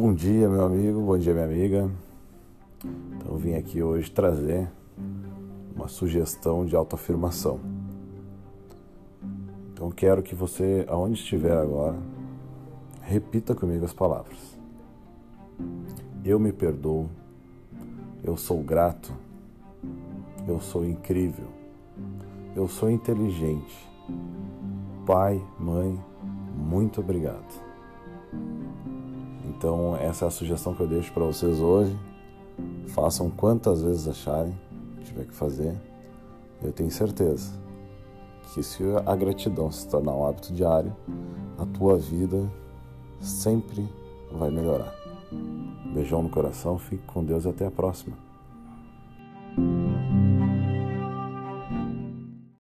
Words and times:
Bom 0.00 0.14
dia, 0.14 0.48
meu 0.48 0.64
amigo, 0.64 1.00
bom 1.00 1.18
dia, 1.18 1.32
minha 1.32 1.44
amiga. 1.44 1.90
Então, 3.16 3.36
vim 3.36 3.54
aqui 3.54 3.82
hoje 3.82 4.08
trazer 4.08 4.70
uma 5.74 5.88
sugestão 5.88 6.64
de 6.64 6.76
autoafirmação. 6.76 7.58
Então, 9.72 9.90
quero 9.90 10.22
que 10.22 10.36
você, 10.36 10.86
aonde 10.88 11.18
estiver 11.18 11.56
agora, 11.56 11.96
repita 13.02 13.56
comigo 13.56 13.84
as 13.84 13.92
palavras. 13.92 14.38
Eu 16.24 16.38
me 16.38 16.52
perdoo, 16.52 17.10
eu 18.22 18.36
sou 18.36 18.62
grato, 18.62 19.12
eu 20.46 20.60
sou 20.60 20.86
incrível, 20.86 21.48
eu 22.54 22.68
sou 22.68 22.88
inteligente. 22.88 23.90
Pai, 25.04 25.44
mãe, 25.58 26.00
muito 26.56 27.00
obrigado. 27.00 27.66
Então, 29.58 29.96
essa 29.96 30.24
é 30.24 30.28
a 30.28 30.30
sugestão 30.30 30.72
que 30.72 30.80
eu 30.80 30.86
deixo 30.86 31.12
para 31.12 31.24
vocês 31.24 31.58
hoje. 31.58 31.98
Façam 32.86 33.28
quantas 33.28 33.82
vezes 33.82 34.06
acharem 34.06 34.54
tiver 35.02 35.24
que 35.24 35.34
fazer. 35.34 35.74
Eu 36.62 36.72
tenho 36.72 36.92
certeza 36.92 37.50
que 38.54 38.62
se 38.62 38.84
a 39.04 39.16
gratidão 39.16 39.68
se 39.72 39.88
tornar 39.88 40.14
um 40.14 40.24
hábito 40.24 40.52
diário, 40.52 40.94
a 41.58 41.66
tua 41.66 41.98
vida 41.98 42.48
sempre 43.20 43.88
vai 44.30 44.48
melhorar. 44.48 44.94
Beijão 45.92 46.22
no 46.22 46.30
coração, 46.30 46.78
fique 46.78 47.02
com 47.04 47.24
Deus 47.24 47.44
e 47.44 47.48
até 47.48 47.66
a 47.66 47.70
próxima. 47.70 48.16